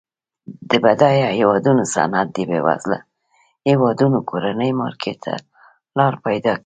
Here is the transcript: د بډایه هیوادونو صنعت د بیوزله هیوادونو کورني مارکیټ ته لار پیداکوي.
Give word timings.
د 0.69 0.71
بډایه 0.83 1.27
هیوادونو 1.39 1.83
صنعت 1.93 2.27
د 2.33 2.37
بیوزله 2.49 2.99
هیوادونو 3.69 4.17
کورني 4.29 4.69
مارکیټ 4.81 5.17
ته 5.25 5.33
لار 5.97 6.13
پیداکوي. 6.25 6.59